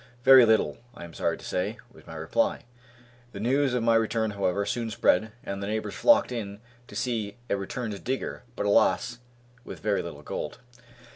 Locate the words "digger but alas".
8.03-9.19